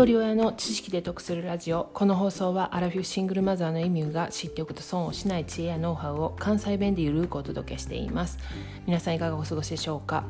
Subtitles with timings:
[0.00, 8.38] 一人親の知識で得するラジオこの放送はアラフィフシングルマザーのエミューが知っておくと損をしない知恵やノウハウを関西弁でゆるくお届けしています
[8.86, 10.24] 皆さんいかがお過ごしでしょうか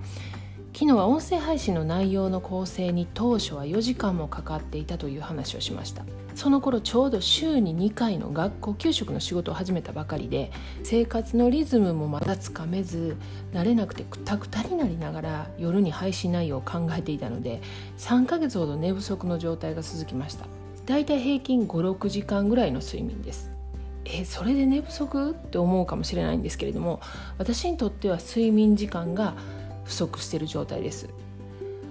[0.73, 6.05] 昨日は音声配信の内容の構成に当初は4時間もかかっていたという話をしました。
[6.35, 10.53] その頃ちょうど週に2回の学校給食の仕事を始めたばかりで
[10.85, 13.17] 生活のリズムもまだつかめず
[13.53, 17.61] 慣れなくてくたくたになりながら夜に配信内容を考えていたので
[17.99, 20.47] 3ヶ月ほど寝不足の状態が続きました。
[20.87, 23.51] だいたい平均56時間ぐらいの睡眠です。
[24.05, 25.33] えそれで寝不足？
[25.33, 27.01] って思うかもしれないんですけれども
[27.39, 29.35] 私にとっては睡眠時間が
[29.91, 31.09] 不足している状態です。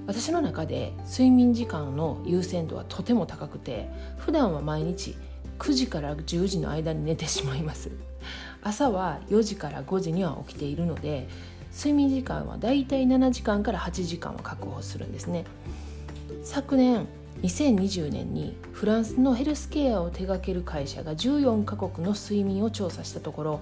[0.07, 5.15] 私の中で睡眠時間の優先度はとても高くて普段は毎日
[5.59, 7.91] 9時から10時の間に寝てしまいます。
[8.63, 11.27] 朝は4時から5時には起きているので
[11.75, 15.43] 睡眠時間はだいたい7時間から8時間は確保するんですね。
[16.43, 17.05] 昨年
[17.41, 23.61] 2020年にフランスのヘルスケアを手掛ける会社が14カ国の睡眠を調査したところ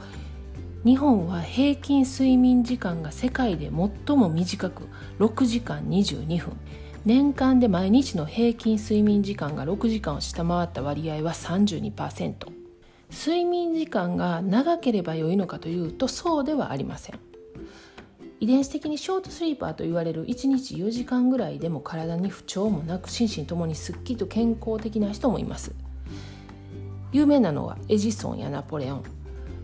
[0.86, 3.72] 日本は平均睡眠時間が世界で
[4.06, 4.88] 最も短く
[5.20, 6.58] 6時間22分。
[7.06, 12.34] 年間で毎日の平均睡眠時間が6時間を下回った割合は32%
[13.10, 17.20] 睡眠時間が長ければ良いのかというとそうではありません。
[18.40, 25.74] 遺伝子的にショートスリーパーと言われる1日4時間ぐらいでも体に不調もなく心身ともにすっきりと健康的な人もいます。
[27.14, 29.17] 有名なのはエジソンやナポレオン。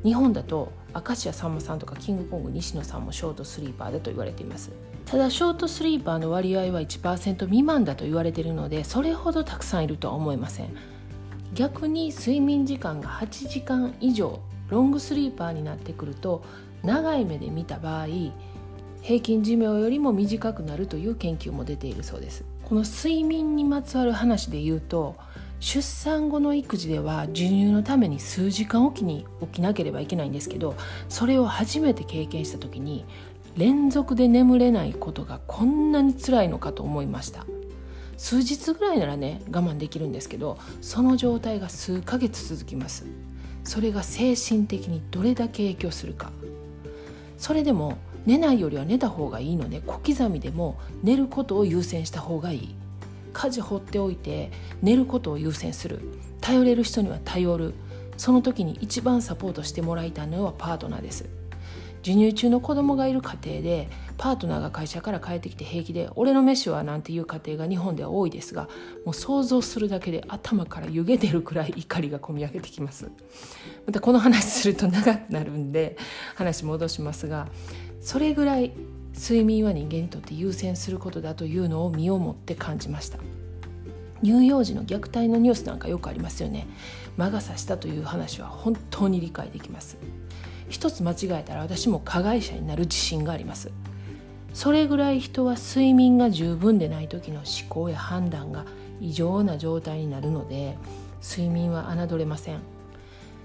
[0.03, 4.71] 日本だと明石家さんまさんとかキングコング西野さんもショートスリーパーだと言われています。
[5.05, 10.75] ただショートスリーパーの割合は1%未満だと言われているのでそれほどたくさんいるとは思えません。
[11.53, 16.43] 逆に睡眠時間が8時間以上ロングスリーパーになってくると
[16.83, 18.07] 長い目で見た場合
[19.01, 22.45] 平均寿命よりも短くなるという研究も出ているそうです。
[22.63, 25.15] この睡眠にまつわる話で言うと
[25.63, 30.75] 出産後の育児では授乳のために数時間おきに起きなければいけないんですけど
[31.07, 33.05] それを初めて経験した時に
[33.55, 37.45] 連続で眠れないことがこんなに辛いのかと思いました。
[38.17, 43.05] 数日ぐらいならね我慢できるんですけどその状態が数ヶ月続きます。
[43.63, 46.33] それが精神的にどれだけ影響するか。
[47.37, 52.82] それでも寝ないよりは寝た方がいいので小刻みでも寝ることを優先した方がいい。
[53.33, 54.51] 家事放っておいて
[54.81, 55.99] 寝ることを優先する。
[56.39, 57.73] 頼れる人には頼る。
[58.17, 61.25] その時に一番サポートしてもらいたいのはパートナーです。
[62.03, 68.67] 授乳中の子供がいる家庭でパートナーが会社から帰ってきて平気で「俺の飯は」なんていう家庭が日本では多いですが
[69.05, 73.09] もう想像するだけで頭から湯気出るくらい怒りがこみ上げてきます。
[73.87, 75.97] またこの話すると長くなるんで
[76.35, 77.47] 話戻しますが
[78.01, 78.73] それぐらい
[79.13, 83.19] 睡眠は人間にとって優先することだというのを身をもって感じました。
[84.23, 86.65] 乳幼児の虐待のニュースなんかよくありますよね。
[87.17, 89.97] 魔が差したという話は本当に理解できます。
[90.69, 93.71] 一つ間違えたら私も加害者になる自信があります。
[94.53, 98.65] それぐらい人は睡眠が十分でない時の思考や判断が
[99.01, 100.77] 異常な状態になるので
[101.21, 102.59] 睡眠は侮れません。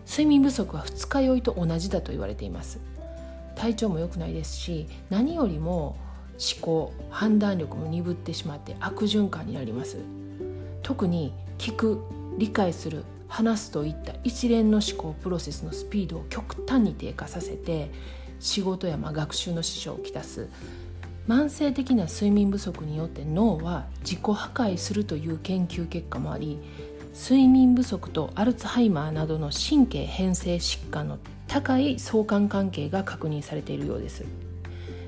[0.06, 2.80] 睡眠不足は二日酔いと同じだと言われています。
[3.58, 5.96] 体調も良くないですし何よりも
[6.38, 9.98] 思考判断力も鈍ってしまって悪循環になります。
[10.82, 12.00] 特に聞く
[12.38, 17.90] 理解する話すといった一連の思考プロセスのスピードを極端に低下させて
[18.38, 20.48] 仕事やま学習の支障をきたす。
[21.26, 26.58] 慢性的な睡眠不足によって脳は自己破壊するという研究結果もあり
[27.20, 31.18] 睡眠不足とアルツハイマーなどの神経変性疾患の
[31.48, 34.24] 高い相関関係が確認されているようです。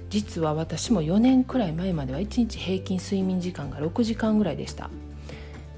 [0.09, 4.91] 実は私も4年くらい前までは1日平均睡眠時間が6時間ぐらいでした。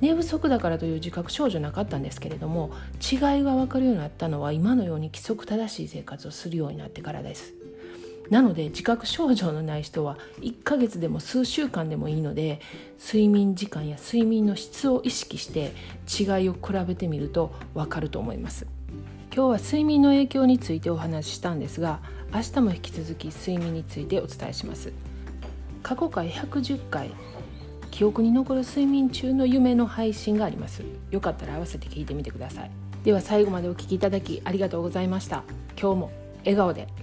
[0.01, 7.53] 寝不足だからという自覚症状なかったんですけれども違いが分かるようになったのは今のように規則正しい生活をするようになってからです。
[8.33, 12.63] なので自覚症状のない人は1ヶ月でも数週間でもいいので
[12.99, 15.75] 睡眠時間や睡眠の質を意識して
[16.09, 18.67] 違いを比べてみると分かると思います。
[19.35, 22.01] 今日は睡眠の影響についてお話ししたんですが
[22.33, 24.95] 明日も引き続き睡眠についてお伝えします。
[25.83, 27.11] 過去回110回
[27.91, 30.83] 記憶に残る睡眠中の夢の配信があります。
[31.11, 32.71] よかったら合わせて聞いてみてください。
[33.05, 35.43] では最後までお聴きいただきありがとうございました。
[35.79, 36.11] 今日も
[36.47, 37.02] 笑顔で。